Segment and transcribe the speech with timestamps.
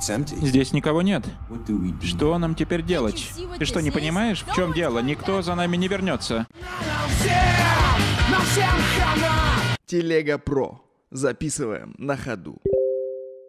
[0.00, 1.24] Здесь никого нет.
[2.02, 3.30] Что нам теперь делать?
[3.58, 5.00] Ты что, не понимаешь, в чем дело?
[5.00, 6.46] Никто за нами не вернется.
[9.86, 10.80] Телега Про.
[11.10, 12.58] Записываем на ходу.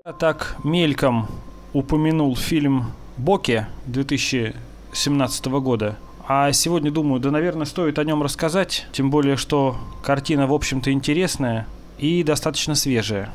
[0.06, 1.30] Я так мельком
[1.72, 5.98] упомянул фильм «Боке» 2017 года.
[6.28, 10.92] А сегодня думаю, да, наверное, стоит о нем рассказать, тем более, что картина, в общем-то,
[10.92, 11.68] интересная
[11.98, 13.30] и достаточно свежая.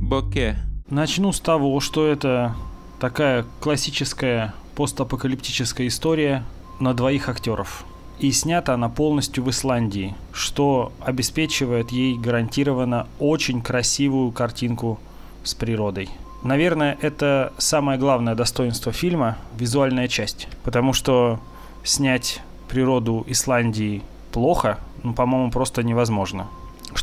[0.00, 0.56] Боке.
[0.90, 2.54] Начну с того, что это
[2.98, 6.44] такая классическая постапокалиптическая история
[6.80, 7.84] на двоих актеров.
[8.18, 14.98] И снята она полностью в Исландии, что обеспечивает ей гарантированно очень красивую картинку
[15.44, 16.08] с природой.
[16.42, 20.48] Наверное, это самое главное достоинство фильма– визуальная часть.
[20.64, 21.38] Потому что
[21.84, 26.48] снять природу Исландии плохо, ну, по-моему, просто невозможно.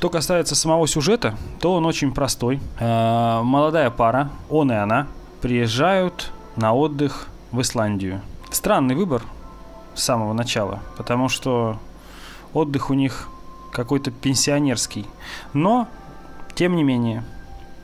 [0.05, 2.59] Что касается самого сюжета, то он очень простой.
[2.79, 5.07] Э, молодая пара, он и она,
[5.41, 8.21] приезжают на отдых в Исландию.
[8.51, 9.23] Странный выбор
[9.95, 11.79] с самого начала, потому что
[12.53, 13.29] отдых у них
[13.71, 15.07] какой-то пенсионерский.
[15.53, 15.87] Но,
[16.53, 17.23] тем не менее,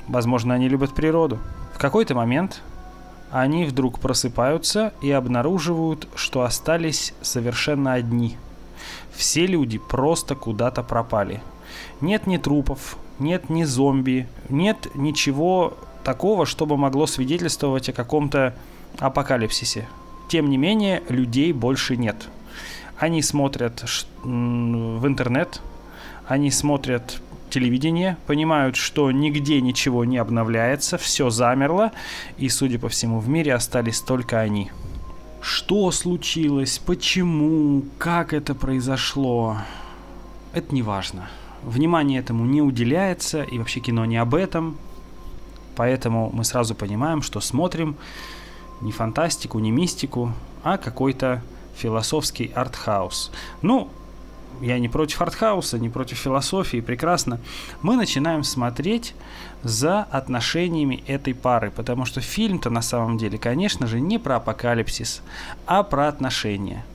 [0.07, 1.39] возможно, они любят природу.
[1.73, 2.61] В какой-то момент
[3.31, 8.37] они вдруг просыпаются и обнаруживают, что остались совершенно одни.
[9.11, 11.41] Все люди просто куда-то пропали–
[12.01, 18.55] нет ни трупов, нет ни зомби, нет ничего такого, чтобы могло свидетельствовать о каком-то
[18.99, 19.87] апокалипсисе.
[20.27, 22.27] Тем не менее, людей больше нет.
[22.97, 23.83] Они смотрят
[24.23, 25.61] в интернет,
[26.27, 31.91] они смотрят телевидение, понимают, что нигде ничего не обновляется, все замерло,
[32.37, 34.71] и, судя по всему, в мире остались только они.
[35.41, 39.57] Что случилось, почему, как это произошло,
[40.53, 41.29] это не важно
[41.63, 44.77] внимание этому не уделяется, и вообще кино не об этом.
[45.75, 47.95] Поэтому мы сразу понимаем, что смотрим
[48.81, 51.41] не фантастику, не мистику, а какой-то
[51.75, 53.31] философский артхаус.
[53.61, 53.89] Ну,
[54.59, 57.39] я не против артхауса, не против философии, прекрасно.
[57.81, 59.15] Мы начинаем смотреть
[59.63, 65.21] за отношениями этой пары, потому что фильм-то на самом деле, конечно же, не про апокалипсис,
[65.65, 66.85] а про отношения.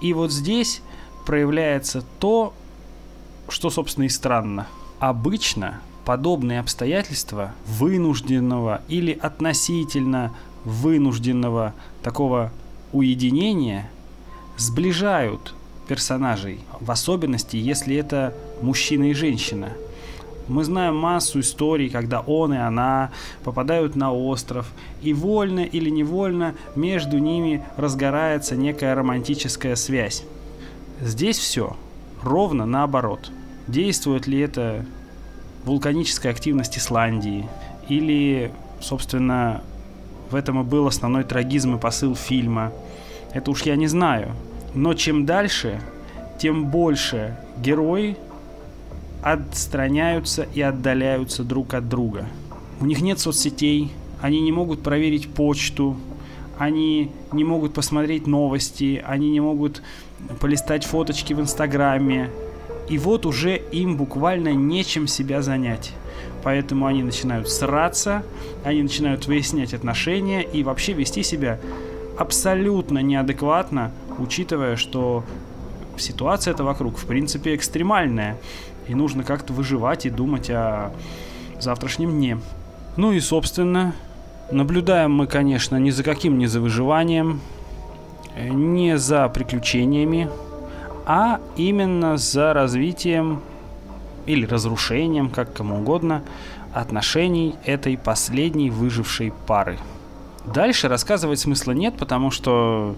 [0.00, 0.82] И вот здесь
[1.26, 2.54] проявляется то,
[3.48, 4.66] что, собственно, и странно.
[4.98, 10.32] Обычно подобные обстоятельства вынужденного или относительно
[10.64, 12.52] вынужденного такого
[12.92, 13.90] уединения
[14.56, 15.54] сближают
[15.88, 19.72] персонажей, в особенности, если это мужчина и женщина.
[20.48, 23.10] Мы знаем массу историй, когда он и она
[23.44, 24.66] попадают на остров,
[25.00, 30.24] и вольно или невольно между ними разгорается некая романтическая связь.
[31.00, 31.76] Здесь все
[32.22, 33.30] ровно наоборот–
[33.68, 34.84] Действует ли это
[35.64, 37.48] вулканическая активность Исландии?
[37.88, 38.50] Или,
[38.80, 39.62] собственно,
[40.30, 42.72] в этом и был основной трагизм и посыл фильма?
[43.32, 44.32] Это уж я не знаю.
[44.74, 45.80] Но чем дальше,
[46.38, 48.16] тем больше герои
[49.22, 52.26] отстраняются и отдаляются друг от друга.
[52.80, 55.96] У них нет соцсетей, они не могут проверить почту,
[56.58, 59.82] они не могут посмотреть новости, они не могут
[60.40, 62.30] полистать фоточки в Инстаграме,
[62.88, 65.92] и вот уже им буквально нечем себя занять.
[66.42, 68.22] Поэтому они начинают сраться,
[68.64, 71.58] они начинают выяснять отношения и вообще вести себя
[72.18, 75.24] абсолютно неадекватно, учитывая, что
[75.96, 78.36] ситуация эта вокруг, в принципе, экстремальная.
[78.88, 80.92] И нужно как-то выживать и думать о
[81.60, 82.40] завтрашнем дне.
[82.96, 83.94] Ну и, собственно,
[84.52, 87.40] наблюдаем мы, конечно, ни за каким не за выживанием,
[88.38, 90.28] не за приключениями,
[91.06, 93.40] а именно за развитием
[94.26, 96.22] или разрушением, как кому угодно,
[96.72, 99.78] отношений этой последней выжившей пары.
[100.46, 102.94] Дальше рассказывать смысла нет, потому что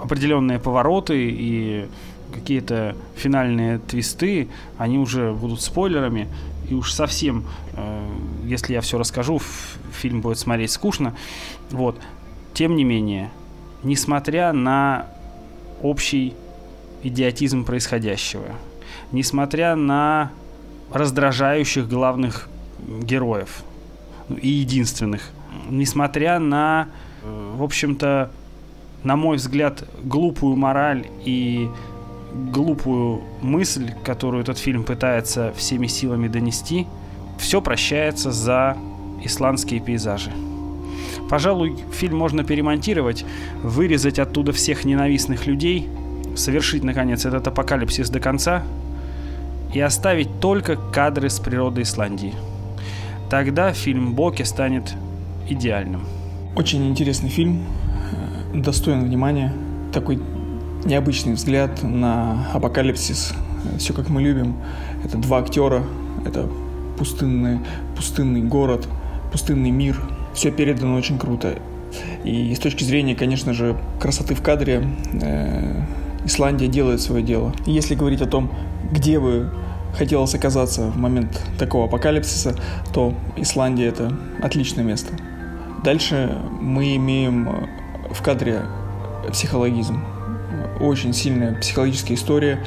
[0.00, 1.88] определенные повороты и
[2.32, 6.28] какие-то финальные твисты, они уже будут спойлерами,
[6.68, 7.44] и уж совсем,
[7.74, 8.08] э,
[8.44, 9.40] если я все расскажу,
[9.92, 11.14] фильм будет смотреть скучно.
[11.70, 11.98] Вот.
[12.52, 13.30] Тем не менее,
[13.82, 15.06] несмотря на
[15.82, 16.34] общий
[17.02, 18.46] идиотизм происходящего.
[19.12, 20.30] Несмотря на
[20.92, 22.48] раздражающих главных
[23.02, 23.62] героев
[24.28, 25.30] ну, и единственных.
[25.68, 26.88] Несмотря на,
[27.22, 28.30] э, в общем-то,
[29.04, 31.68] на мой взгляд, глупую мораль и
[32.32, 36.86] глупую мысль, которую этот фильм пытается всеми силами донести,
[37.38, 38.76] все прощается за
[39.22, 40.32] исландские пейзажи.
[41.28, 43.24] Пожалуй, фильм можно перемонтировать,
[43.62, 45.88] вырезать оттуда всех ненавистных людей–
[46.38, 48.62] совершить, наконец, этот апокалипсис до конца
[49.74, 52.32] и оставить только кадры с природы Исландии.
[53.28, 54.94] Тогда фильм Боки станет
[55.48, 56.06] идеальным.
[56.56, 57.64] Очень интересный фильм,
[58.54, 59.52] э, достоин внимания.
[59.92, 60.18] Такой
[60.88, 63.34] необычный взгляд на апокалипсис,
[63.78, 64.56] все как мы любим.
[65.04, 65.84] Это два актера,
[66.26, 66.48] это
[66.96, 67.60] пустынный,
[67.94, 68.88] пустынный город,
[69.30, 70.00] пустынный мир.
[70.34, 71.58] Все передано очень круто.
[72.24, 74.88] И с точки зрения, конечно же, красоты в кадре,
[75.22, 75.82] э,
[76.24, 77.52] Исландия делает свое дело.
[77.66, 78.50] И если говорить о том,
[78.90, 79.52] где бы
[79.96, 82.54] хотелось оказаться в момент такого апокалипсиса,
[82.92, 84.12] то Исландия это
[84.42, 85.14] отличное место.
[85.84, 87.66] Дальше мы имеем э,
[88.12, 88.62] в кадре
[89.32, 90.02] психологизм.
[90.80, 92.60] Очень сильная психологическая история,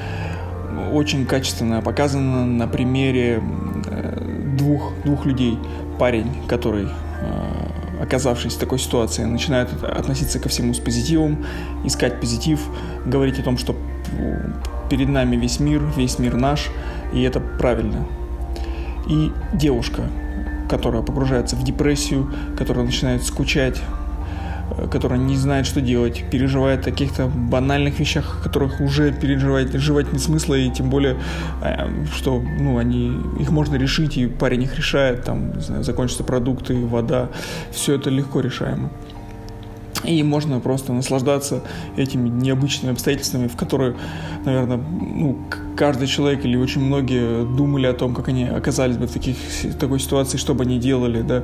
[0.92, 3.42] очень качественно показана на примере
[3.86, 5.58] э, двух, двух людей.
[5.98, 11.46] Парень, который э, оказавшись в такой ситуации, начинает относиться ко всему с позитивом,
[11.86, 12.60] искать позитив,
[13.06, 13.76] говорить о том, что
[14.90, 16.70] перед нами весь мир, весь мир наш,
[17.14, 18.06] и это правильно.
[19.08, 20.04] И девушка,
[20.70, 23.82] которая погружается в депрессию, которая начинает скучать,
[24.92, 30.22] которая не знает, что делать, переживает о каких-то банальных вещах, которых уже переживать, переживать нет
[30.22, 31.18] смысла, и тем более,
[31.62, 36.24] э, что ну, они, их можно решить, и парень их решает, там, не знаю, закончатся
[36.24, 37.30] продукты, вода,
[37.72, 38.90] все это легко решаемо.
[40.04, 41.62] И можно просто наслаждаться
[41.96, 43.96] этими необычными обстоятельствами, в которые,
[44.46, 45.38] наверное, ну,
[45.76, 49.38] каждый человек или очень многие думали о том, как они оказались бы в таких,
[49.80, 51.44] такой ситуации, что бы они делали, да.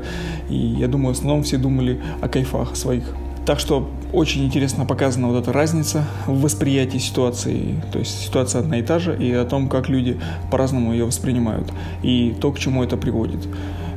[0.50, 3.04] И я думаю, в основном все думали о кайфах своих.
[3.46, 7.82] Так что очень интересно показана вот эта разница в восприятии ситуации.
[7.94, 10.20] То есть ситуация одна и та же, и о том, как люди
[10.52, 11.72] по-разному ее воспринимают.
[12.04, 13.48] И то, к чему это приводит.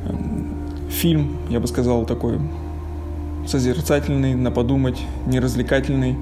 [0.07, 0.47] Эм,
[0.89, 2.39] фильм, я бы сказал, такой
[3.47, 6.17] созерцательный, на подумать, неразвлекательный,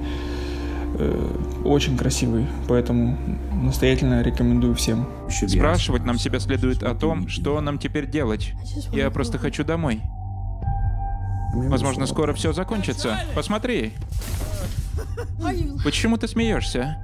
[0.95, 3.18] э, очень красивый, поэтому
[3.54, 5.07] настоятельно рекомендую всем.
[5.30, 8.54] Спрашивать нам себя следует о том, что нам теперь делать.
[8.92, 10.01] Я просто хочу домой.
[11.54, 13.19] Возможно, скоро все закончится.
[13.36, 13.94] Посмотри.
[15.83, 16.98] Почему ты смеешься?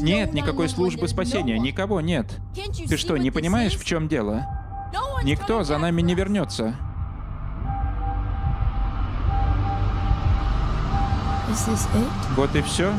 [0.00, 2.26] Нет никакой службы спасения, никого нет.
[2.88, 4.46] Ты что, не понимаешь, в чем дело?
[5.22, 6.74] Никто за нами не вернется.
[12.36, 12.92] Вот и все.